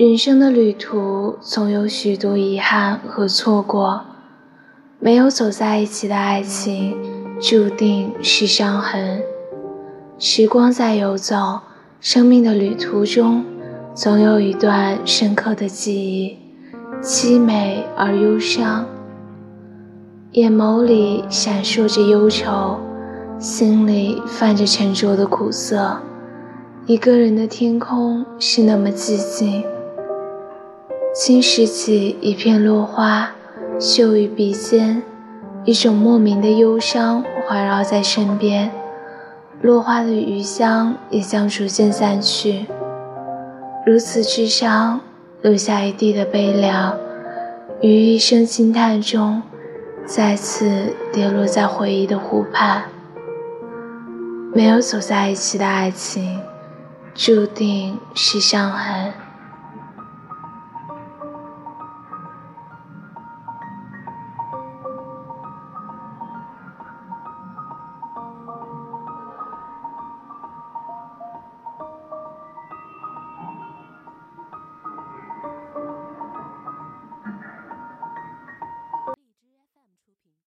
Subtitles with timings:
[0.00, 4.00] 人生的旅途总有许多遗憾和错过，
[4.98, 6.96] 没有走在一起的爱情，
[7.38, 9.20] 注定是伤痕。
[10.18, 11.60] 时光在游走，
[12.00, 13.44] 生命的旅途中，
[13.94, 16.38] 总有一段深刻的记忆，
[17.02, 18.86] 凄美而忧伤。
[20.32, 22.78] 眼眸里闪烁着忧愁，
[23.38, 26.00] 心里泛着沉着的苦涩。
[26.86, 29.62] 一个人的天空是那么寂静。
[31.12, 33.32] 轻拾起一片落花，
[33.80, 35.02] 嗅于鼻尖，
[35.64, 38.70] 一种莫名的忧伤环绕在身边。
[39.60, 42.66] 落花的余香也将逐渐散去，
[43.84, 45.00] 如此之伤，
[45.42, 46.96] 留下一地的悲凉。
[47.80, 49.42] 于一声轻叹中，
[50.06, 52.84] 再次跌落在回忆的湖畔。
[54.54, 56.40] 没有走在一起的爱情，
[57.14, 59.12] 注定是伤痕。